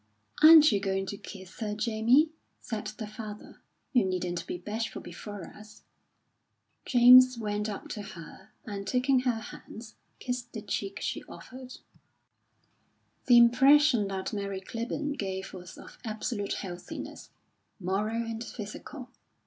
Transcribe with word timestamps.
"Aren't 0.41 0.71
you 0.71 0.79
going 0.79 1.05
to 1.05 1.15
kiss 1.17 1.59
her, 1.59 1.75
Jamie?" 1.75 2.31
said 2.59 2.87
the 2.87 3.05
father. 3.05 3.61
"You 3.93 4.03
needn't 4.03 4.47
be 4.47 4.57
bashful 4.57 4.99
before 4.99 5.45
us." 5.49 5.83
James 6.87 7.37
went 7.37 7.69
up 7.69 7.87
to 7.89 8.01
her, 8.01 8.49
and 8.65 8.87
taking 8.87 9.19
her 9.19 9.39
hands, 9.39 9.93
kissed 10.17 10.53
the 10.53 10.63
cheek 10.63 10.97
she 11.01 11.21
offered. 11.25 11.77
The 13.27 13.37
impression 13.37 14.07
that 14.07 14.33
Mary 14.33 14.59
Clibborn 14.61 15.19
gave 15.19 15.53
was 15.53 15.77
of 15.77 15.99
absolute 16.03 16.53
healthiness, 16.53 17.29
moral 17.79 18.23
and 18.25 18.43
physical. 18.43 19.09